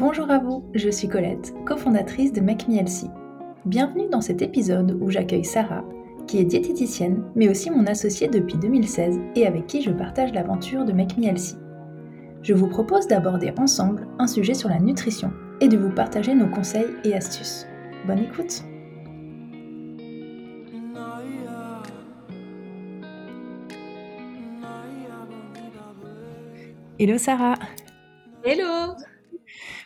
[0.00, 2.64] Bonjour à vous, je suis Colette, cofondatrice de Make.
[3.66, 5.84] Bienvenue dans cet épisode où j'accueille Sarah,
[6.26, 10.86] qui est diététicienne, mais aussi mon associée depuis 2016 et avec qui je partage l'aventure
[10.86, 11.16] de Make.
[12.40, 16.48] Je vous propose d'aborder ensemble un sujet sur la nutrition et de vous partager nos
[16.48, 17.66] conseils et astuces.
[18.06, 18.64] Bonne écoute
[26.98, 27.56] Hello Sarah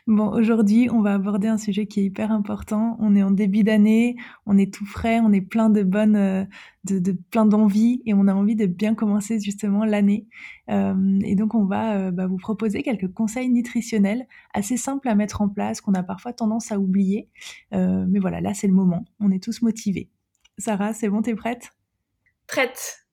[0.07, 2.95] Bon, aujourd'hui, on va aborder un sujet qui est hyper important.
[3.01, 6.45] On est en début d'année, on est tout frais, on est plein de bonnes, euh,
[6.85, 10.27] de, plein d'envie et on a envie de bien commencer justement l'année.
[10.69, 15.15] Euh, et donc, on va euh, bah, vous proposer quelques conseils nutritionnels assez simples à
[15.15, 17.31] mettre en place qu'on a parfois tendance à oublier.
[17.73, 19.07] mais voilà, là, c'est le moment.
[19.21, 20.11] On est tous motivés.
[20.59, 21.71] Sarah, c'est bon, t'es prête?
[22.47, 23.04] Prête.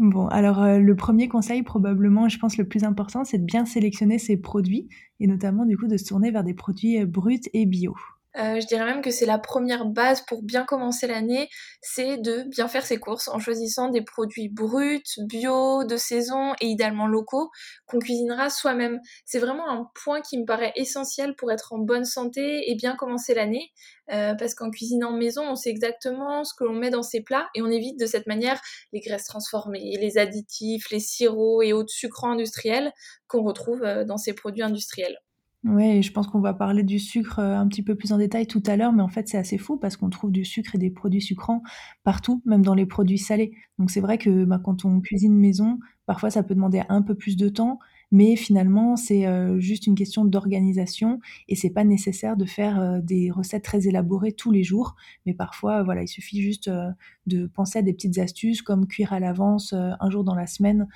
[0.00, 3.66] Bon, alors euh, le premier conseil, probablement, je pense le plus important, c'est de bien
[3.66, 4.88] sélectionner ses produits
[5.20, 7.94] et notamment du coup de se tourner vers des produits euh, bruts et bio.
[8.36, 11.48] Euh, je dirais même que c'est la première base pour bien commencer l'année,
[11.82, 16.66] c'est de bien faire ses courses en choisissant des produits bruts, bio, de saison et
[16.66, 17.50] idéalement locaux
[17.86, 19.00] qu'on cuisinera soi-même.
[19.24, 22.94] C'est vraiment un point qui me paraît essentiel pour être en bonne santé et bien
[22.94, 23.72] commencer l'année,
[24.12, 27.48] euh, parce qu'en cuisinant maison, on sait exactement ce que l'on met dans ses plats
[27.56, 28.60] et on évite de cette manière
[28.92, 32.92] les graisses transformées, les additifs, les sirops et autres sucres industriels
[33.26, 35.18] qu'on retrouve euh, dans ces produits industriels.
[35.64, 38.46] Oui, je pense qu'on va parler du sucre euh, un petit peu plus en détail
[38.46, 40.78] tout à l'heure, mais en fait c'est assez fou parce qu'on trouve du sucre et
[40.78, 41.62] des produits sucrants
[42.02, 43.52] partout, même dans les produits salés.
[43.78, 47.14] Donc c'est vrai que bah, quand on cuisine maison, parfois ça peut demander un peu
[47.14, 47.78] plus de temps
[48.10, 53.00] mais finalement c'est euh, juste une question d'organisation et c'est pas nécessaire de faire euh,
[53.00, 56.90] des recettes très élaborées tous les jours, mais parfois voilà il suffit juste euh,
[57.26, 60.88] de penser à des petites astuces comme cuire à l'avance un jour dans la semaine,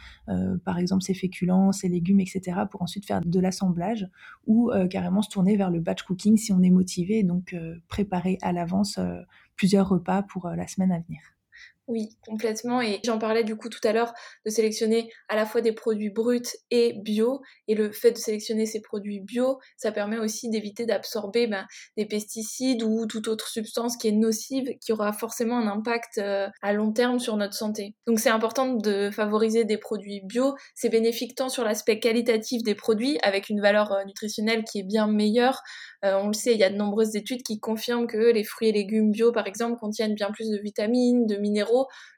[0.64, 2.62] par exemple ses féculents, ses légumes, etc.
[2.68, 4.08] pour ensuite faire de l'assemblage
[4.46, 7.54] ou carrément se tourner vers le batch cooking si on est motivé, donc
[7.86, 8.98] préparer à l'avance
[9.54, 11.20] plusieurs repas pour la semaine à venir.
[11.86, 12.80] Oui, complètement.
[12.80, 14.14] Et j'en parlais du coup tout à l'heure
[14.46, 16.40] de sélectionner à la fois des produits bruts
[16.70, 17.42] et bio.
[17.68, 21.66] Et le fait de sélectionner ces produits bio, ça permet aussi d'éviter d'absorber ben,
[21.98, 26.48] des pesticides ou toute autre substance qui est nocive, qui aura forcément un impact euh,
[26.62, 27.94] à long terme sur notre santé.
[28.06, 30.54] Donc c'est important de favoriser des produits bio.
[30.74, 34.84] C'est bénéfique tant sur l'aspect qualitatif des produits, avec une valeur euh, nutritionnelle qui est
[34.84, 35.60] bien meilleure.
[36.02, 38.68] Euh, on le sait, il y a de nombreuses études qui confirment que les fruits
[38.68, 41.73] et légumes bio, par exemple, contiennent bien plus de vitamines, de minéraux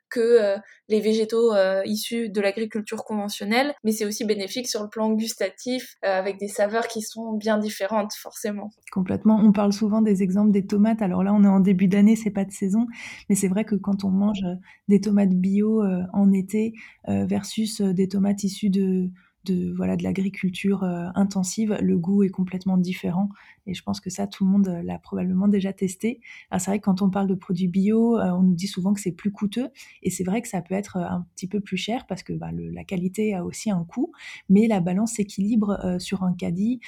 [0.09, 0.57] que euh,
[0.89, 5.97] les végétaux euh, issus de l'agriculture conventionnelle, mais c'est aussi bénéfique sur le plan gustatif,
[6.05, 8.71] euh, avec des saveurs qui sont bien différentes, forcément.
[8.93, 9.41] Complètement.
[9.43, 11.03] On parle souvent des exemples des tomates.
[11.03, 12.87] Alors là, on est en début d'année, c'est pas de saison,
[13.29, 14.45] mais c'est vrai que quand on mange
[14.89, 16.75] des tomates bio en été
[17.07, 19.11] versus des tomates issues de
[19.45, 20.83] de voilà de l'agriculture
[21.15, 23.29] intensive, le goût est complètement différent.
[23.67, 26.21] Et je pense que ça, tout le monde euh, l'a probablement déjà testé.
[26.51, 28.93] Alors c'est vrai que quand on parle de produits bio, euh, on nous dit souvent
[28.95, 29.69] que c'est plus coûteux,
[30.03, 32.51] et c'est vrai que ça peut être un petit peu plus cher parce que bah,
[32.53, 34.13] la qualité a aussi un coût,
[34.49, 36.81] mais la balance s'équilibre sur un caddie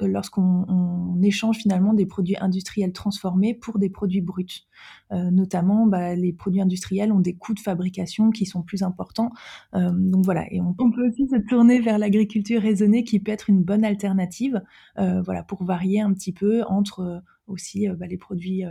[0.00, 4.66] lorsqu'on échange finalement des produits industriels transformés pour des produits bruts.
[5.10, 9.30] notamment, bah, les produits industriels ont des coûts de fabrication qui sont plus importants.
[9.74, 13.84] donc voilà, et on, peut aussi tourner vers l'agriculture raisonnée qui peut être une bonne
[13.84, 14.62] alternative,
[14.98, 18.64] euh, voilà, pour varier un petit peu entre euh, aussi euh, bah, les produits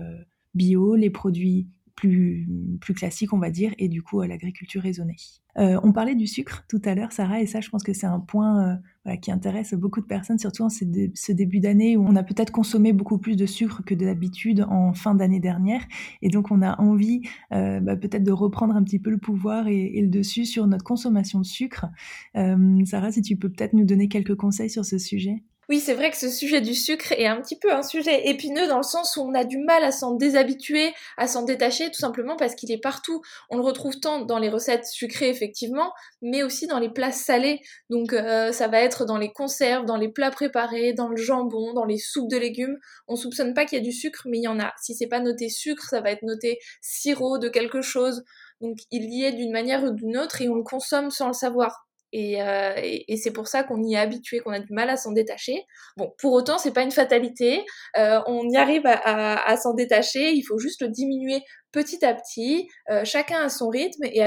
[0.53, 2.47] bio, les produits plus,
[2.81, 5.15] plus classiques, on va dire, et du coup l'agriculture raisonnée.
[5.55, 8.19] on parlait du sucre tout à l'heure, Sarah, et ça, je pense que c'est un
[8.19, 8.79] point
[9.21, 12.91] qui intéresse beaucoup de personnes, surtout en ce, début d'année où on a peut-être consommé
[12.91, 15.85] beaucoup plus de sucre que d'habitude en fin d'année dernière,
[16.21, 17.21] et donc on a envie
[17.51, 20.83] bah, peut-être de reprendre un petit peu le pouvoir et, et, le dessus sur notre
[20.83, 21.85] consommation de sucre.
[22.33, 25.43] Sarah, si tu peux peut-être nous donner quelques conseils sur ce sujet.
[25.67, 28.67] Oui, c'est vrai que ce sujet du sucre est un petit peu un sujet épineux
[28.67, 31.99] dans le sens où on a du mal à s'en déshabituer, à s'en détacher, tout
[31.99, 33.21] simplement parce qu'il est partout.
[33.49, 35.91] On le retrouve tant dans les recettes sucrées, effectivement,
[36.21, 37.61] mais aussi dans les plats salés.
[37.89, 41.73] Donc euh, ça va être dans les conserves, dans les plats préparés, dans le jambon,
[41.73, 42.77] dans les soupes de légumes.
[43.07, 44.71] On soupçonne pas qu'il y a du sucre, mais il y en a.
[44.79, 48.23] Si c'est pas noté sucre, ça va être noté sirop de quelque chose.
[48.61, 51.33] Donc il y est d'une manière ou d'une autre et on le consomme sans le
[51.33, 51.87] savoir.
[52.15, 55.11] Euh, et, c'est pour ça qu'on y est habitué, qu'on a du mal à s'en
[55.11, 55.65] détacher.
[55.97, 57.65] Bon, pour autant, c'est pas une fatalité.
[57.97, 60.31] Euh, on y arrive à, s'en détacher.
[60.31, 61.41] Il faut juste le diminuer
[61.71, 64.19] petit à petit, euh, chacun à son rythme et,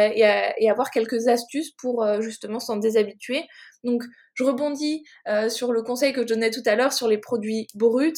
[0.58, 3.44] et, avoir quelques astuces pour justement s'en déshabituer.
[3.84, 4.02] Donc,
[4.34, 5.04] je rebondis
[5.48, 8.12] sur le conseil que je donnais tout à l'heure sur les produits bruts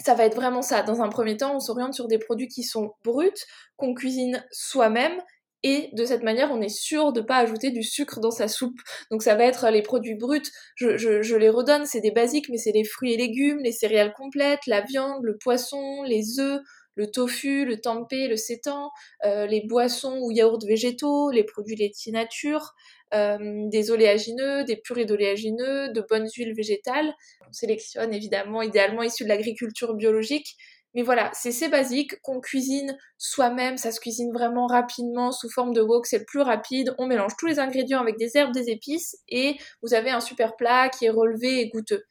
[0.00, 0.82] ça va être vraiment ça.
[0.82, 3.32] Dans un premier temps, on s'oriente sur des produits qui sont bruts,
[3.76, 5.20] qu'on cuisine soi-même
[5.62, 8.46] et de cette manière, on est sûr de ne pas ajouter du sucre dans sa
[8.46, 8.78] soupe.
[9.10, 10.42] Donc ça va être les produits bruts,
[10.76, 14.66] je, les redonne, c'est des basiques, mais c'est les fruits et légumes, les céréales complètes,
[14.66, 16.60] la viande, le poisson, les œufs,
[16.94, 18.90] le tofu, le tempeh, le sétan,
[19.24, 22.74] euh, les boissons ou yaourts végétaux, les produits laitiers nature,
[23.14, 23.38] euh,
[23.68, 27.14] des oléagineux, des purées d'oléagineux, de bonnes huiles végétales.
[27.48, 30.56] On sélectionne évidemment idéalement issus de l'agriculture biologique,
[30.98, 35.72] mais voilà, c'est ces basiques qu'on cuisine soi-même, ça se cuisine vraiment rapidement sous forme
[35.72, 36.92] de wok, c'est le plus rapide.
[36.98, 40.56] On mélange tous les ingrédients avec des herbes, des épices et vous avez un super
[40.56, 42.02] plat qui est relevé et goûteux.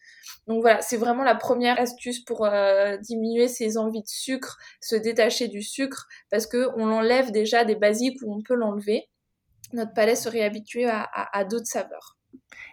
[0.47, 4.95] Donc voilà, c'est vraiment la première astuce pour euh, diminuer ses envies de sucre, se
[4.95, 9.09] détacher du sucre parce que on l'enlève déjà des basiques où on peut l'enlever.
[9.73, 12.16] Notre palais se réhabitue à d'autres saveurs.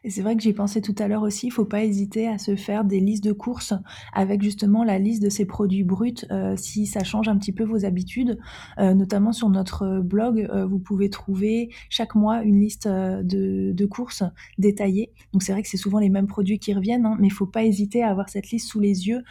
[0.05, 2.37] Et c'est vrai que j'y pensais tout à l'heure aussi, il faut pas hésiter à
[2.37, 3.73] se faire des listes de courses
[4.13, 7.65] avec justement la liste de ces produits bruts euh, si ça change un petit peu
[7.65, 8.39] vos habitudes.
[8.79, 14.25] Euh, notamment sur notre blog, euh, vous pouvez trouver chaque mois une liste de, courses
[14.59, 15.13] détaillées.
[15.33, 17.47] Donc c'est vrai que c'est souvent les mêmes produits qui reviennent, hein, mais il faut
[17.47, 19.23] pas hésiter à avoir cette liste sous les yeux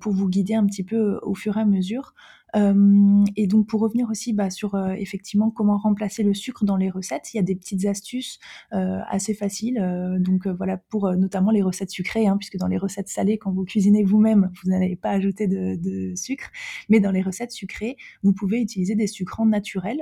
[0.00, 2.12] pour vous guider un petit peu au fur et à mesure.
[2.54, 7.32] Et donc pour revenir aussi bah, sur effectivement comment remplacer le sucre dans les recettes,
[7.32, 8.38] il y a des petites astuces
[8.70, 9.80] assez faciles.
[10.18, 13.64] donc voilà pour notamment les recettes sucrées, hein, puisque dans les recettes salées, quand vous
[13.64, 16.50] cuisinez vous-même, vous n'allez pas ajouter de, sucre,
[16.88, 20.00] mais dans les recettes sucrées, vous pouvez utiliser des sucrants naturels.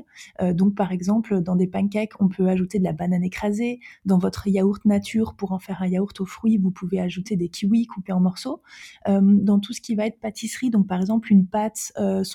[0.52, 3.80] donc par exemple dans des pancakes, on peut ajouter de la banane écrasée.
[4.04, 7.48] Dans votre yaourt nature, pour en faire un yaourt aux fruits, vous pouvez ajouter des
[7.48, 8.62] kiwis coupés en morceaux.
[9.06, 11.92] dans tout ce qui va être pâtisserie, donc par exemple une pâte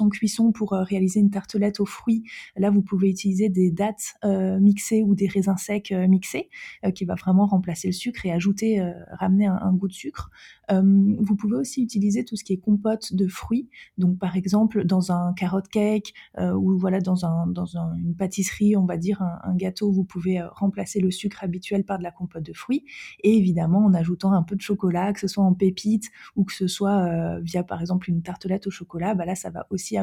[0.09, 2.23] cuisson pour euh, réaliser une tartelette aux fruits,
[2.55, 6.49] là vous pouvez utiliser des dattes euh, mixées ou des raisins secs euh, mixés,
[6.95, 10.29] qui va vraiment remplacer le sucre et ajouter, ramener un, goût de sucre.
[10.69, 15.11] Vous pouvez aussi utiliser tout ce qui est compote de fruits, donc par exemple dans
[15.11, 19.91] un carotte cake ou voilà dans un dans une pâtisserie, on va dire un, gâteau,
[19.91, 22.85] vous pouvez remplacer le sucre habituel par de la compote de fruits.
[23.23, 26.53] Et évidemment en ajoutant un peu de chocolat, que ce soit en pépites ou que
[26.53, 29.97] ce soit via par exemple une tartelette au chocolat, bah là ça va aussi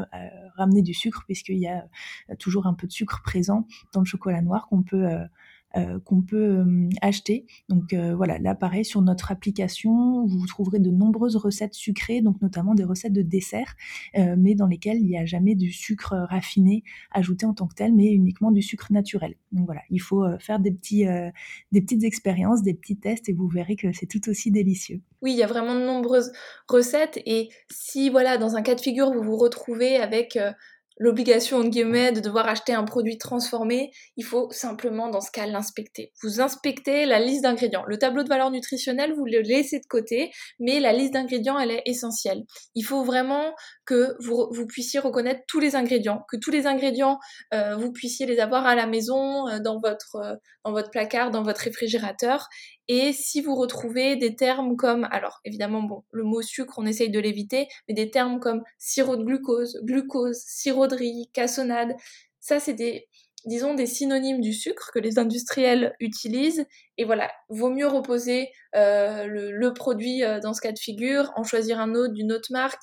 [0.56, 1.86] ramener du sucre puisqu'il y a
[2.30, 5.06] euh, toujours un peu de sucre présent dans le chocolat noir qu'on peut
[5.76, 6.64] euh, euh, qu'on peut
[7.00, 7.46] acheter.
[7.68, 12.74] Donc voilà, là pareil sur notre application, vous trouverez de nombreuses recettes sucrées, donc notamment
[12.74, 13.76] des recettes de dessert,
[14.14, 17.94] mais dans lesquelles il n'y a jamais du sucre raffiné ajouté en tant que tel,
[17.94, 19.34] mais uniquement du sucre naturel.
[19.52, 21.04] Donc voilà, il faut faire des petits,
[21.72, 25.00] des petites expériences, des petits tests, et vous verrez que c'est tout aussi délicieux.
[25.22, 26.32] Oui, il y a vraiment de nombreuses
[26.68, 30.38] recettes, et si voilà, dans un cas de figure, vous vous retrouvez avec
[31.00, 35.46] l'obligation, en guillemets, de devoir acheter un produit transformé, il faut simplement, dans ce cas,
[35.46, 36.12] l'inspecter.
[36.22, 37.84] Vous inspectez la liste d'ingrédients.
[37.86, 41.70] Le tableau de valeur nutritionnelle, vous le laissez de côté, mais la liste d'ingrédients, elle
[41.70, 42.44] est essentielle.
[42.74, 43.54] Il faut vraiment
[43.86, 47.18] que vous, vous puissiez reconnaître tous les ingrédients, que tous les ingrédients,
[47.54, 50.36] euh, vous puissiez les avoir à la maison, euh, dans, votre, euh,
[50.66, 52.46] dans votre placard, dans votre réfrigérateur.
[52.92, 57.08] Et si vous retrouvez des termes comme, alors évidemment, bon, le mot sucre, on essaye
[57.08, 61.94] de l'éviter, mais des termes comme sirop de glucose, glucose, sirop de riz, cassonade,
[62.40, 63.06] ça c'est des,
[63.46, 66.66] disons, des synonymes du sucre que les industriels utilisent.
[66.98, 71.78] Et voilà, vaut mieux reposer le, le, produit dans ce cas de figure, en choisir
[71.78, 72.80] un autre d'une autre marque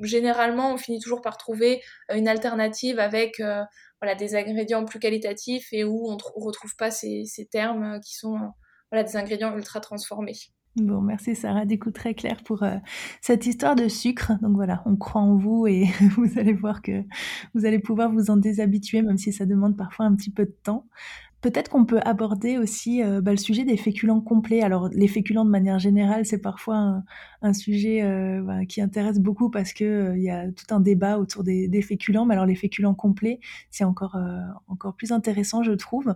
[0.00, 3.62] généralement, on finit toujours par trouver euh, une alternative avec euh,
[4.00, 8.14] voilà, des ingrédients plus qualitatifs et où on ne retrouve pas ces, termes euh, qui
[8.14, 8.38] sont
[8.90, 10.36] voilà, des ingrédients ultra transformés.
[10.76, 12.62] Bon, merci Sarah, du coup très clair pour
[13.20, 14.32] cette histoire de sucre.
[14.42, 17.02] Donc voilà, on croit en vous et vous allez voir que
[17.54, 20.54] vous allez pouvoir vous en déshabituer, même si ça demande parfois un petit peu de
[20.62, 20.86] temps.
[21.40, 24.62] Peut-être qu'on peut aborder aussi euh, bah, le sujet des féculents complets.
[24.62, 27.04] Alors les féculents de manière générale, c'est parfois
[27.42, 30.80] un, sujet euh, bah, qui intéresse beaucoup parce que euh, il y a tout un
[30.80, 32.26] débat autour des, féculents.
[32.26, 33.38] Mais alors les féculents complets,
[33.70, 34.16] c'est encore
[34.66, 36.14] encore plus intéressant, je trouve.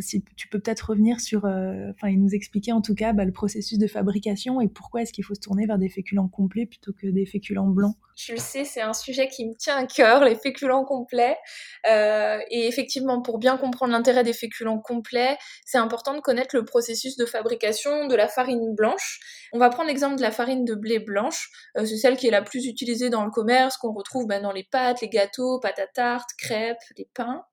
[0.00, 3.32] si tu peux peut-être revenir sur, enfin, il nous expliquer en tout cas bah, le
[3.32, 6.92] processus de fabrication et pourquoi est-ce qu'il faut se tourner vers des féculents complets plutôt
[6.94, 7.96] que des féculents blancs.
[8.16, 11.36] Je le sais, c'est un sujet qui me tient à cœur, les féculents complets.
[11.84, 16.64] et effectivement, pour bien comprendre l'intérêt des féculents féculents complets, c'est important de connaître le
[16.64, 19.20] processus de fabrication de la farine blanche.
[19.52, 22.30] On va prendre l'exemple de la farine de blé blanche, euh, c'est celle qui est
[22.30, 25.78] la plus utilisée dans le commerce, qu'on retrouve ben, dans les pâtes, les gâteaux, pâtes
[25.78, 27.44] à tarte, crêpes, les pains.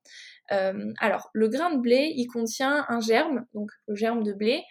[0.52, 4.62] Euh, alors, le grain de blé, il contient un germe, donc le germe de blé,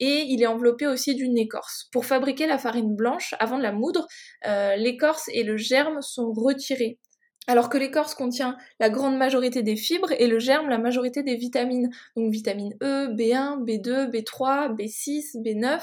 [0.00, 1.88] et il est enveloppé aussi d'une écorce.
[1.92, 4.06] Pour fabriquer la farine blanche, avant de la moudre,
[4.46, 6.98] euh, l'écorce et le germe sont retirés
[7.46, 11.36] alors que l'écorce contient la grande majorité des fibres et le germe la majorité des
[11.36, 15.80] vitamines, donc vitamine E, B1, B2, B3, B6, B9,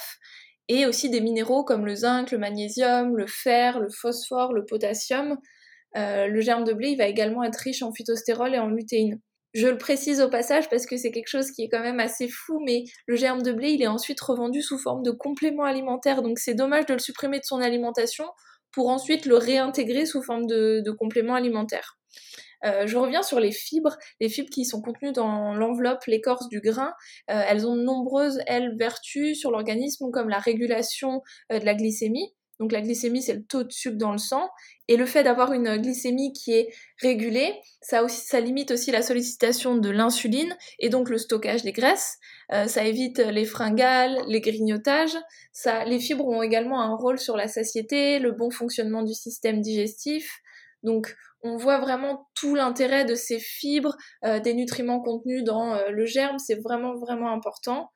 [0.70, 5.38] et aussi des minéraux comme le zinc, le magnésium, le fer, le phosphore, le potassium.
[5.98, 9.20] Euh, le germe de blé va également être riche en phytostérol et en lutéine.
[9.54, 12.30] Je le précise au passage parce que c'est quelque chose qui est quand même assez
[12.30, 16.22] fou, mais le germe de blé, il est ensuite revendu sous forme de complément alimentaire,
[16.22, 18.26] donc c'est dommage de le supprimer de son alimentation
[18.72, 21.98] pour ensuite le réintégrer sous forme de, complément alimentaire.
[22.64, 26.62] Euh, je reviens sur les fibres, les fibres qui sont contenues dans l'enveloppe, l'écorce du
[26.62, 26.94] grain.
[27.30, 31.74] Euh, elles ont de nombreuses, elles, vertus sur l'organisme, comme la régulation euh, de la
[31.74, 32.34] glycémie.
[32.62, 34.48] Donc la glycémie, c'est le taux de sucre dans le sang.
[34.88, 36.70] Et le fait d'avoir une glycémie qui est
[37.02, 38.06] régulée, ça,
[38.40, 42.20] limite aussi la sollicitation de l'insuline et donc le stockage des graisses.
[42.54, 45.18] Euh, ça évite les fringales, les grignotages.
[45.88, 50.40] Les fibres ont également un rôle sur la satiété, le bon fonctionnement du système digestif.
[50.84, 55.90] Donc on voit vraiment tout l'intérêt de ces fibres, euh, des nutriments contenus dans euh,
[55.90, 57.90] le germe, c'est vraiment vraiment important.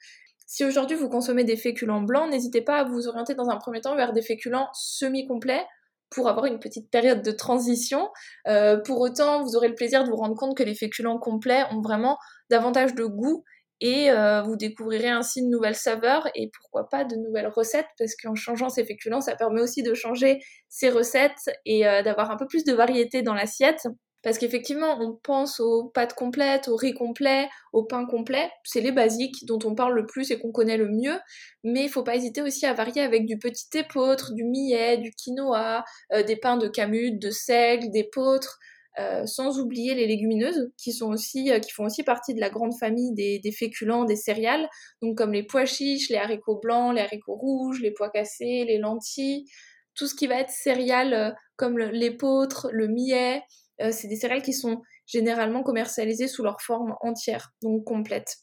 [0.46, 3.82] Si aujourd'hui vous consommez des féculents blancs, n'hésitez pas à vous orienter dans un premier
[3.82, 5.66] temps vers des féculents semi-complets
[6.12, 8.10] pour avoir une petite période de transition.
[8.48, 11.64] Euh, pour autant, vous aurez le plaisir de vous rendre compte que les féculents complets
[11.72, 12.18] ont vraiment
[12.50, 13.44] davantage de goût
[13.82, 18.16] et euh, vous découvrirez ainsi de nouvelles saveurs et pourquoi pas de nouvelles recettes parce
[18.16, 22.38] qu'en changeant ces féculents, ça permet aussi de changer ces recettes et euh, d'avoir un
[22.38, 23.88] peu plus de variété dans l'assiette.
[24.26, 28.50] Parce qu'effectivement, on pense aux pâtes complètes, au riz complet, au pain complet.
[28.64, 31.20] C'est les basiques dont on parle le plus et qu'on connaît le mieux.
[31.64, 35.12] Mais il faut pas hésiter aussi à varier avec du petit épeautre, du millet, du
[35.12, 38.58] quinoa, euh, des pains de camut, de seigle, d'épeautre.
[38.98, 42.50] Euh, sans oublier les légumineuses qui sont aussi euh, qui font aussi partie de la
[42.50, 44.70] grande famille des, des, féculents, des céréales,
[45.02, 48.78] donc comme les pois chiches, les haricots blancs, les haricots rouges, les pois cassés, les
[48.78, 49.44] lentilles,
[49.96, 53.44] tout ce qui va être céréales comme l'épeautre, le millet,
[53.82, 58.38] euh, c'est des céréales qui sont généralement commercialisées sous leur forme entière, donc complète.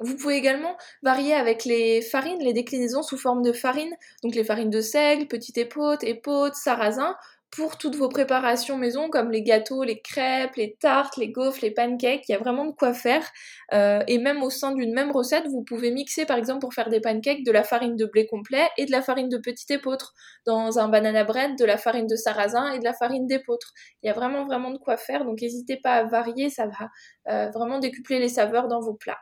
[0.00, 4.44] Vous pouvez également varier avec les farines, les déclinaisons sous forme de farine, donc les
[4.44, 7.14] farines de seigle, petite épaute, épaute, sarrasin,
[7.50, 11.72] pour toutes vos préparations maison, comme les gâteaux, les crêpes, les tartes, les gaufres, les
[11.72, 13.28] pancakes, il y a vraiment de quoi faire.
[13.72, 16.90] Euh, et même au sein d'une même recette, vous pouvez mixer par exemple pour faire
[16.90, 20.14] des pancakes de la farine de blé complet et de la farine de petite épeautre.
[20.46, 23.72] Dans un banana bread, de la farine de sarrasin et de la farine d'épeautre.
[24.02, 26.88] Il y a vraiment vraiment de quoi faire, donc n'hésitez pas à varier, ça va
[27.28, 29.18] euh, vraiment décupler les saveurs dans vos plats.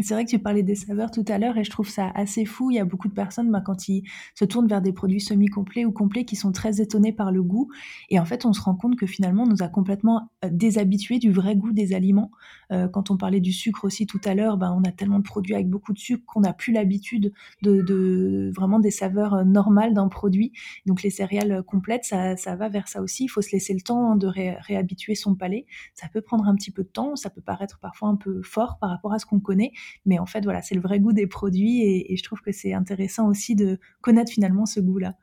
[0.00, 2.44] C'est vrai que tu parlais des saveurs tout à l'heure et je trouve ça assez
[2.44, 2.70] fou.
[2.70, 5.86] Il y a beaucoup de personnes, bah, quand ils se tournent vers des produits semi-complets
[5.86, 7.70] ou complets, qui sont très étonnés par le goût.
[8.10, 11.18] Et en fait, on se rend compte que finalement, on nous a complètement euh, déshabitués
[11.18, 12.30] du vrai goût des aliments.
[12.72, 15.24] Euh, quand on parlait du sucre aussi tout à l'heure, bah, on a tellement de
[15.24, 19.44] produits avec beaucoup de sucre qu'on n'a plus l'habitude de, de, vraiment des saveurs euh,
[19.44, 20.52] normales d'un produit.
[20.84, 23.24] Donc les céréales complètes, ça, ça, va vers ça aussi.
[23.24, 25.66] Il faut se laisser le temps de réhabituer son palais.
[25.94, 28.78] Ça peut prendre un petit peu de temps, ça peut paraître parfois un peu fort
[28.78, 29.72] par rapport à ce qu'on connaît.
[30.04, 32.72] Mais en fait, voilà, c'est le vrai goût des produits et, je trouve que c'est
[32.72, 35.14] intéressant aussi de connaître finalement ce goût-là.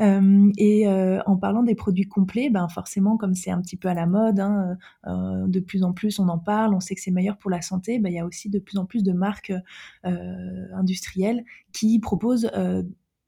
[0.00, 3.88] Euh, et euh, en parlant des produits complets, ben forcément, comme c'est un petit peu
[3.88, 7.00] à la mode, hein, euh, de plus en plus on en parle, on sait que
[7.00, 9.12] c'est meilleur pour la santé, ben, il y a aussi de plus en plus de
[9.12, 9.52] marques
[10.04, 12.50] industrielles qui proposent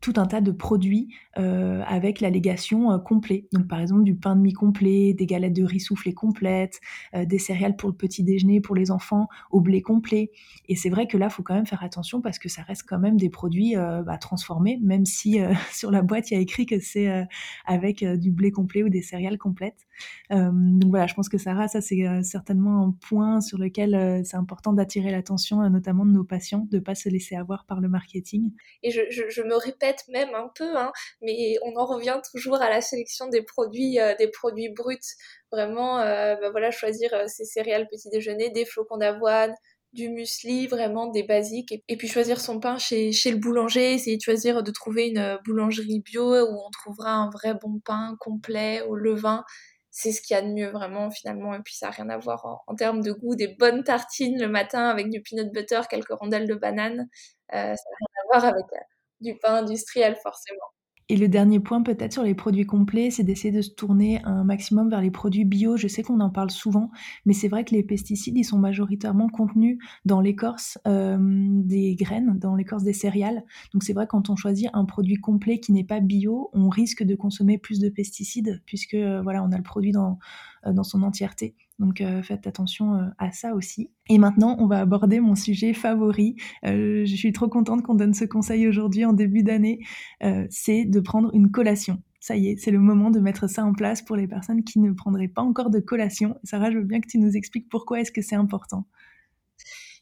[0.00, 3.46] tout un tas de produits euh, avec l'allégation euh, complet.
[3.52, 6.80] Donc par exemple du pain de mie complet, des galettes de riz soufflé complètes,
[7.14, 10.30] euh, des céréales pour le petit déjeuner pour les enfants au blé complet.
[10.68, 12.84] Et c'est vrai que là, il faut quand même faire attention parce que ça reste
[12.88, 15.38] quand même des produits bah, transformés, même si
[15.72, 17.26] sur la boîte il y a écrit que c'est
[17.66, 19.86] avec du blé complet ou des céréales complètes.
[20.30, 24.72] donc voilà, je pense que Sarah, ça c'est certainement un point sur lequel c'est important
[24.72, 28.52] d'attirer l'attention, notamment de nos patients, de pas se laisser avoir par le marketing.
[28.82, 30.92] Et je, je me répète même un peu, hein,
[31.22, 34.98] mais on en revient toujours à la sélection des produits, euh, des produits bruts.
[35.52, 39.54] Vraiment, euh, bah voilà, choisir euh, ces céréales petit déjeuner, des flocons d'avoine,
[39.92, 44.16] du muesli, vraiment des basiques, et, puis choisir son pain chez, chez le boulanger, essayer
[44.16, 48.82] de choisir de trouver une boulangerie bio où on trouvera un vrai bon pain complet
[48.82, 49.44] au levain.
[49.90, 52.18] C'est ce qu'il y a de mieux vraiment finalement, et puis ça n'a rien à
[52.18, 56.12] voir en, termes de goût, des bonnes tartines le matin avec du peanut butter, quelques
[56.12, 57.08] rondelles de banane,
[57.50, 58.66] ça n'a rien à voir avec
[59.20, 60.70] du pain industriel forcément.
[61.10, 64.44] Et le dernier point peut-être sur les produits complets, c'est d'essayer de se tourner un
[64.44, 65.76] maximum vers les produits bio.
[65.76, 66.92] Je sais qu'on en parle souvent,
[67.26, 72.38] mais c'est vrai que les pesticides, ils sont majoritairement contenus dans l'écorce euh, des graines,
[72.38, 73.42] dans l'écorce des céréales.
[73.72, 77.02] Donc c'est vrai quand on choisit un produit complet qui n'est pas bio, on risque
[77.02, 80.20] de consommer plus de pesticides puisque euh, voilà, on a le produit dans,
[80.64, 81.56] euh, dans son entièreté.
[81.80, 83.90] Donc euh, faites attention euh, à ça aussi.
[84.08, 86.36] Et maintenant, on va aborder mon sujet favori.
[86.62, 89.80] je suis trop contente qu'on donne ce conseil aujourd'hui en début d'année.
[90.50, 92.02] c'est de prendre une collation.
[92.20, 94.78] Ça y est, c'est le moment de mettre ça en place pour les personnes qui
[94.78, 96.38] ne prendraient pas encore de collation.
[96.44, 98.86] Sarah, je veux bien que tu nous expliques pourquoi est-ce que c'est important.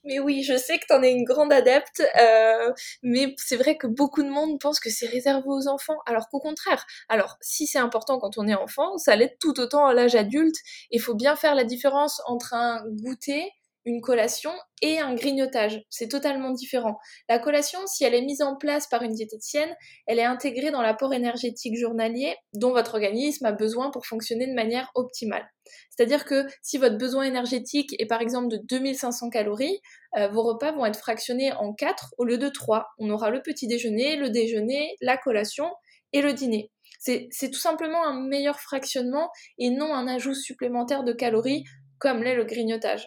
[0.08, 2.72] Mais oui, je sais que t'en es une grande adepte, euh,
[3.02, 6.40] mais c'est vrai que beaucoup de monde pense que c'est réservé aux enfants, alors qu'au
[6.40, 6.86] contraire.
[7.10, 10.56] Alors, si c'est important quand on est enfant, ça l'est tout autant à l'âge adulte.
[10.90, 13.52] Il faut bien faire la différence entre un goûter
[13.84, 15.82] une collation et un grignotage.
[15.88, 16.98] C'est totalement différent.
[17.28, 19.74] La collation, si elle est mise en place par une diététicienne,
[20.06, 24.54] elle est intégrée dans l'apport énergétique journalier dont votre organisme a besoin pour fonctionner de
[24.54, 25.48] manière optimale.
[25.90, 29.80] C'est-à-dire que si votre besoin énergétique est par exemple de 2500 calories,
[30.16, 32.86] euh, vos repas vont être fractionnés en 4 au lieu de 3.
[32.98, 35.70] On aura le petit déjeuner, le déjeuner, la collation
[36.12, 36.70] et le dîner.
[37.00, 41.64] C'est tout simplement un meilleur fractionnement et non un ajout supplémentaire de calories
[41.98, 43.06] comme l'est le grignotage.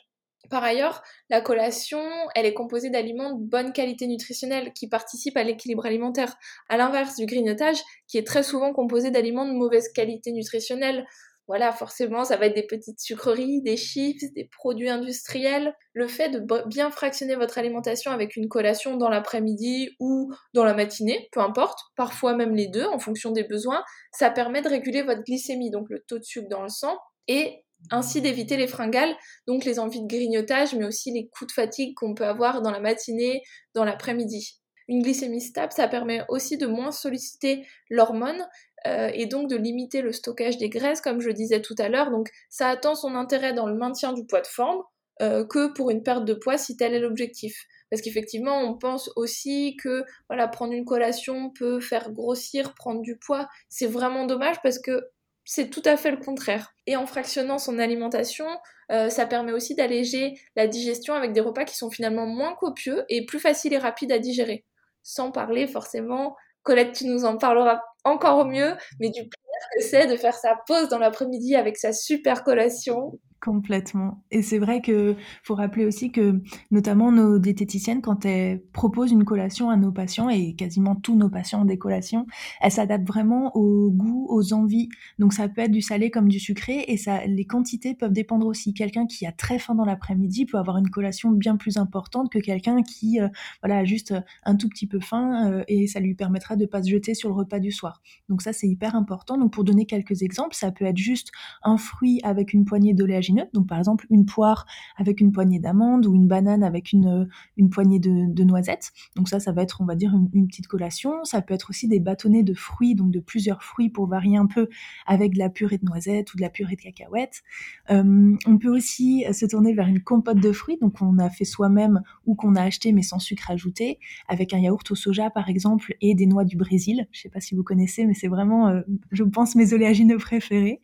[0.50, 2.04] Par ailleurs, la collation,
[2.36, 6.36] elle est composée d'aliments de bonne qualité nutritionnelle qui participent à l'équilibre alimentaire,
[6.68, 11.06] à l'inverse du grignotage qui est très souvent composé d'aliments de mauvaise qualité nutritionnelle.
[11.48, 15.74] Voilà, forcément, ça va être des petites sucreries, des chips, des produits industriels.
[15.94, 20.74] Le fait de bien fractionner votre alimentation avec une collation dans l'après-midi ou dans la
[20.74, 23.84] matinée, peu importe, parfois même les deux en fonction des besoins,
[24.14, 27.66] ça permet de réguler votre glycémie, donc le taux de sucre dans le sang, et
[27.90, 29.16] ainsi d'éviter les fringales,
[29.48, 32.72] donc les envies de grignotage, mais aussi les coups de fatigue qu'on peut avoir dans
[32.72, 33.42] la matinée,
[33.74, 34.60] dans l'après-midi.
[34.88, 38.46] Une glycémie stable, ça permet aussi de moins solliciter l'hormone
[38.88, 42.12] euh, et donc de limiter le stockage des graisses, comme je disais tout à l'heure.
[42.12, 44.82] Donc ça a tant son intérêt dans le maintien du poids de forme
[45.22, 47.66] euh, que pour une perte de poids si tel est l'objectif.
[47.90, 50.04] Parce qu'effectivement, on pense aussi que
[50.52, 53.48] prendre une collation peut faire grossir, prendre du poids.
[53.70, 55.10] C'est vraiment dommage parce que
[55.46, 56.74] c'est tout à fait le contraire.
[56.88, 58.46] Et en fractionnant son alimentation,
[58.92, 63.06] euh, ça permet aussi d'alléger la digestion avec des repas qui sont finalement moins copieux
[63.10, 64.66] et plus faciles et rapides à digérer.
[65.04, 70.08] Sans parler forcément, Colette, tu nous en parleras encore mieux, mais du plaisir que c'est
[70.08, 74.24] de faire sa pause dans l'après-midi avec sa super collation Complètement.
[74.30, 79.26] Et c'est vrai que faut rappeler aussi que notamment nos diététiciennes, quand elles proposent une
[79.26, 82.28] collation à nos patients, et quasiment tous nos patients ont des collations,
[82.62, 84.90] elles s'adaptent vraiment au goût, aux envies.
[85.18, 88.46] Donc ça peut être du salé comme du sucré, et ça, les quantités peuvent dépendre
[88.46, 88.76] aussi.
[88.76, 92.38] Quelqu'un qui a très faim dans l'après-midi peut avoir une collation bien plus importante que
[92.38, 93.28] quelqu'un qui euh,
[93.64, 96.84] voilà, a juste un tout petit peu faim, euh, et ça lui permettra de pas
[96.84, 98.04] se jeter sur le repas du soir.
[98.30, 99.40] Donc ça, c'est hyper important.
[99.40, 101.32] Donc pour donner quelques exemples, ça peut être juste
[101.64, 104.66] un fruit avec une poignée d'oléagineux donc par exemple une poire
[104.98, 108.92] avec une poignée d'amandes ou une banane avec une, une poignée de, noisettes.
[109.16, 111.24] Donc ça, ça va être, on va dire, une, petite collation.
[111.24, 114.48] Ça peut être aussi des bâtonnets de fruits, donc de plusieurs fruits pour varier un
[114.48, 114.68] peu
[115.06, 117.44] avec de la purée de noisettes ou de la purée de cacahuètes.
[117.92, 121.46] Euh, on peut aussi se tourner vers une compote de fruits, donc on a fait
[121.46, 125.50] soi-même ou qu'on a acheté mais sans sucre ajouté, avec un yaourt au soja par
[125.50, 127.08] exemple et des noix du Brésil.
[127.12, 130.82] Je sais pas si vous connaissez, mais c'est vraiment, euh, je pense, mes oléagineux préférés.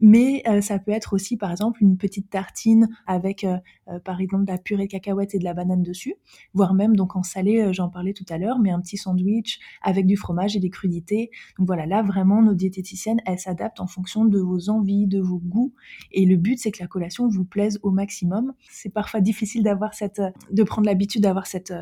[0.00, 3.56] Mais euh, ça peut être aussi par exemple une petite tartine avec euh,
[3.88, 6.14] euh, par exemple de la purée de cacahuètes et de la banane dessus,
[6.54, 9.58] voire même donc en salé, euh, j'en parlais tout à l'heure, mais un petit sandwich
[9.82, 11.30] avec du fromage et des crudités.
[11.58, 15.38] Donc voilà, là vraiment nos diététiciennes, elles s'adaptent en fonction de vos envies, de vos
[15.38, 15.72] goûts,
[16.12, 18.52] et le but c'est que la collation vous plaise au maximum.
[18.70, 20.20] C'est parfois difficile d'avoir cette,
[20.50, 21.72] de prendre l'habitude d'avoir cette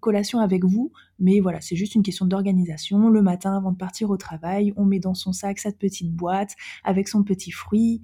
[0.00, 3.08] collation avec vous, mais voilà, c'est juste une question d'organisation.
[3.08, 6.54] Le matin, avant de partir au travail, on met dans son sac cette petite boîte
[6.84, 8.02] avec son petit fruit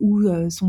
[0.00, 0.65] ou son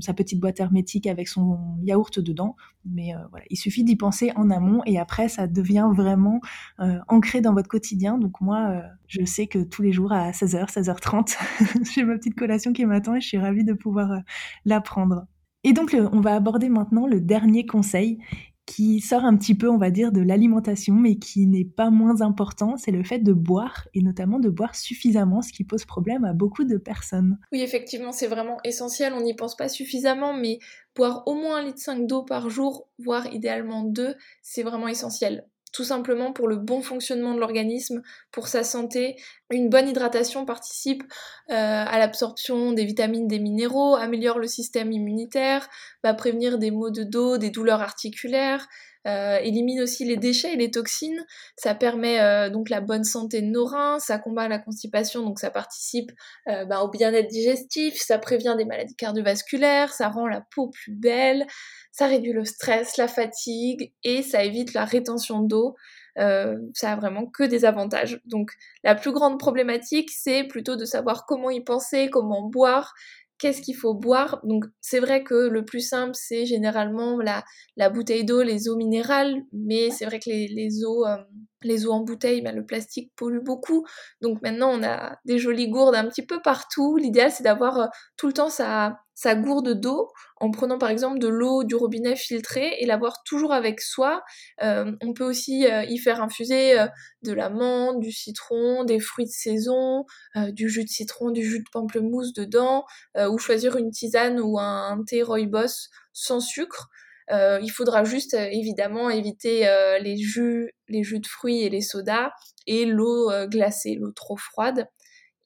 [0.00, 2.56] sa petite boîte hermétique avec son yaourt dedans.
[2.84, 6.40] Mais euh, voilà, il suffit d'y penser en amont et après, ça devient vraiment
[6.80, 8.18] euh, ancré dans votre quotidien.
[8.18, 11.36] Donc moi, euh, je sais que tous les jours à 16h, 16h30,
[11.94, 14.20] j'ai ma petite collation qui m'attend et je suis ravie de pouvoir
[14.64, 15.26] la prendre.
[15.64, 18.18] Et donc, on va aborder maintenant le dernier conseil
[18.66, 22.20] qui sort un petit peu, on va dire, de l'alimentation, mais qui n'est pas moins
[22.20, 26.24] important, c'est le fait de boire, et notamment de boire suffisamment, ce qui pose problème
[26.24, 27.38] à beaucoup de personnes.
[27.52, 30.58] Oui, effectivement, c'est vraiment essentiel, on n'y pense pas suffisamment, mais
[30.96, 35.46] boire au moins un litre 5 d'eau par jour, voire idéalement deux, c'est vraiment essentiel
[35.76, 38.00] tout simplement pour le bon fonctionnement de l'organisme,
[38.32, 39.16] pour sa santé.
[39.50, 41.02] Une bonne hydratation participe
[41.50, 45.68] euh, à l'absorption des vitamines, des minéraux, améliore le système immunitaire,
[46.02, 48.66] va prévenir des maux de dos, des douleurs articulaires,
[49.06, 51.24] euh, élimine aussi les déchets et les toxines.
[51.56, 55.38] Ça permet euh, donc la bonne santé de nos reins, ça combat la constipation, donc
[55.38, 56.12] ça participe
[56.46, 61.46] bah, au bien-être digestif, ça prévient des maladies cardiovasculaires, ça rend la peau plus belle,
[61.92, 65.76] ça réduit le stress, la fatigue et ça évite la rétention d'eau.
[66.18, 68.20] Euh, ça a vraiment que des avantages.
[68.24, 68.52] Donc
[68.84, 72.94] la plus grande problématique, c'est plutôt de savoir comment y penser, comment boire,
[73.38, 74.40] qu'est-ce qu'il faut boire.
[74.44, 77.44] Donc c'est vrai que le plus simple, c'est généralement la,
[77.76, 81.06] la bouteille d'eau, les eaux minérales, mais c'est vrai que les, les eaux...
[81.06, 81.16] Euh,
[81.62, 83.84] les eaux en bouteille, ben, le plastique pollue beaucoup.
[84.20, 86.96] Donc maintenant, on a des jolies gourdes un petit peu partout.
[86.96, 91.18] L'idéal, c'est d'avoir euh, tout le temps sa, sa gourde d'eau en prenant par exemple
[91.18, 94.22] de l'eau du robinet filtrée et l'avoir toujours avec soi.
[94.62, 96.86] Euh, on peut aussi euh, y faire infuser euh,
[97.22, 100.04] de la menthe, du citron, des fruits de saison,
[100.50, 102.84] du jus de citron, du jus de pamplemousse dedans,
[103.18, 106.90] ou choisir une tisane ou un, thé rooibos sans sucre.
[107.30, 109.60] il faudra juste évidemment éviter
[110.00, 112.30] les jus, les jus de fruits et les sodas
[112.66, 114.86] et l'eau glacée, l'eau trop froide.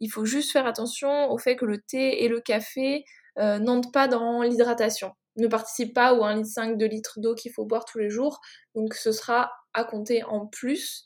[0.00, 3.04] Il faut juste faire attention au fait que le thé et le café
[3.38, 7.52] euh, n'entrent pas dans l'hydratation, ne participent pas aux 1,5 litre de litres d'eau qu'il
[7.52, 8.40] faut boire tous les jours.
[8.74, 11.04] Donc ce sera à compter en plus.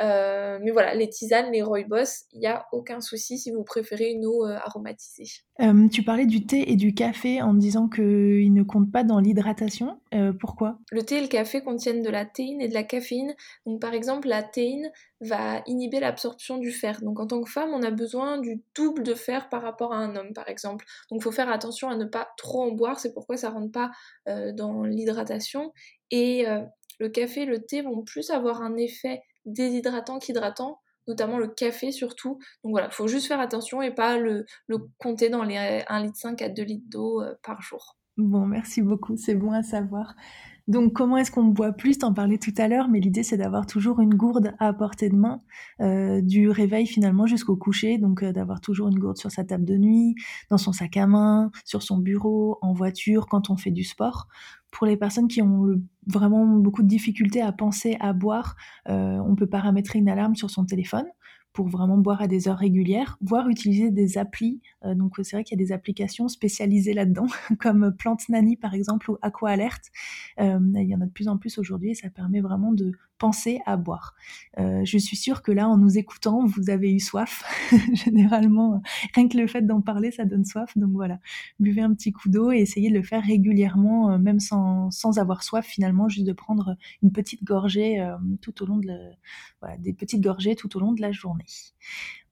[0.00, 4.10] Euh, mais voilà, les tisanes, les rooibos, il n'y a aucun souci si vous préférez
[4.10, 5.24] une eau euh, aromatisée.
[5.90, 9.98] tu parlais du thé et du café en disant qu'ils ne comptent pas dans l'hydratation.
[10.40, 10.78] pourquoi?
[10.90, 13.34] Le thé et le café contiennent de la théine et de la caféine.
[13.64, 17.00] Donc par exemple, la théine va inhiber l'absorption du fer.
[17.02, 19.98] Donc en tant que femme, on a besoin du double de fer par rapport à
[19.98, 20.84] un homme, par exemple.
[21.10, 23.00] Donc il faut faire attention à ne pas trop en boire.
[23.00, 23.90] C'est pourquoi ça rentre pas
[24.52, 25.72] dans l'hydratation.
[26.10, 26.44] Et
[26.98, 31.92] le café et le thé vont plus avoir un effet déshydratant qu'hydratant, notamment le café
[31.92, 32.38] surtout.
[32.62, 34.44] Donc voilà, il faut juste faire attention et pas le,
[34.98, 37.96] compter dans les 1,5 litre à 2 litres d'eau euh, par jour.
[38.16, 40.14] Bon, merci beaucoup, c'est bon à savoir.
[40.68, 41.98] Donc, comment est-ce qu'on boit plus?
[41.98, 45.14] T'en parlais tout à l'heure, mais l'idée c'est d'avoir toujours une gourde à portée de
[45.14, 45.40] main,
[45.80, 47.98] euh, du réveil finalement jusqu'au coucher.
[47.98, 50.16] Donc, euh, d'avoir toujours une gourde sur sa table de nuit,
[50.50, 54.26] dans son sac à main, sur son bureau, en voiture, quand on fait du sport.
[54.76, 58.56] Pour les personnes qui ont vraiment beaucoup de difficultés à penser à boire,
[58.90, 61.06] euh, on peut paramétrer une alarme sur son téléphone
[61.54, 64.60] pour vraiment boire à des heures régulières, voire utiliser des applis.
[64.84, 67.24] Euh, donc c'est vrai qu'il y a des applications spécialisées là-dedans,
[67.58, 69.80] comme Plante Nani par exemple ou Aqua Alert.
[70.40, 72.92] Euh, il y en a de plus en plus aujourd'hui et ça permet vraiment de
[73.18, 74.14] penser à boire.
[74.58, 77.44] Euh, je suis sûre que là, en nous écoutant, vous avez eu soif.
[77.94, 78.82] Généralement,
[79.14, 80.76] rien que le fait d'en parler, ça donne soif.
[80.76, 81.18] Donc voilà,
[81.58, 85.66] buvez un petit coup d'eau et essayez de le faire régulièrement, même sans, avoir soif
[85.66, 88.04] finalement, juste de prendre une petite gorgée
[88.40, 88.96] tout au long de
[89.78, 91.44] des petites gorgées tout au long de la journée.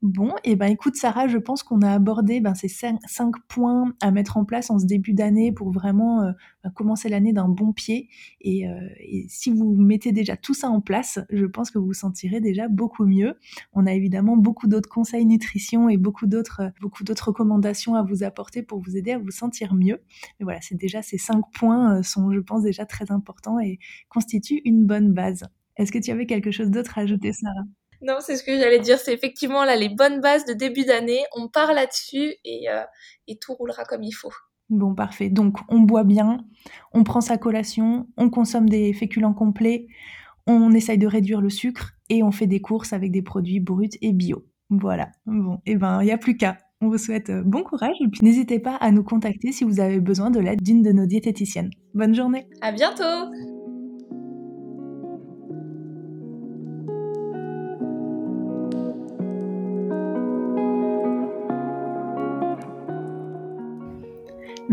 [0.05, 3.01] Bon, et eh ben écoute Sarah, je pense qu'on a abordé ben, ces cinq,
[3.49, 7.33] points à mettre en place en ce début d'année pour vraiment euh, ben, commencer l'année
[7.33, 8.11] d'un bon pied.
[8.43, 11.87] Et, euh, et, si vous mettez déjà tout ça en place, je pense que vous
[11.87, 13.39] vous sentirez déjà beaucoup mieux.
[13.73, 18.03] On a évidemment beaucoup d'autres conseils nutrition et beaucoup d'autres euh, beaucoup d'autres recommandations à
[18.03, 20.03] vous apporter pour vous aider à vous sentir mieux.
[20.39, 23.79] Mais voilà, c'est déjà ces cinq points sont, je pense, déjà très importants et
[24.11, 25.45] constituent une bonne base.
[25.79, 27.65] Est-ce que tu avais quelque chose d'autre à ajouter, Sarah?
[28.05, 28.99] Non, c'est ce que j'allais dire.
[28.99, 31.21] C'est effectivement là les bonnes bases de début d'année.
[31.37, 32.83] On part là-dessus et, euh,
[33.27, 34.33] et tout roulera comme il faut.
[34.71, 35.29] Bon, parfait.
[35.29, 36.39] Donc, on boit bien,
[36.93, 39.87] on prend sa collation, on consomme des féculents complets,
[40.47, 43.91] on essaye de réduire le sucre et on fait des courses avec des produits bruts
[44.01, 44.45] et bio.
[44.71, 45.11] Voilà.
[45.27, 46.59] Bon, et eh ben, il n'y a plus qu'à.
[46.81, 49.81] On vous souhaite euh, bon courage et puis n'hésitez pas à nous contacter si vous
[49.81, 51.71] avez besoin de l'aide d'une de nos diététiciennes.
[51.95, 52.47] Bonne journée.
[52.61, 53.31] À bientôt.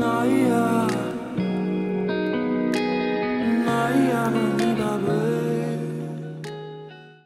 [0.00, 0.49] 那一。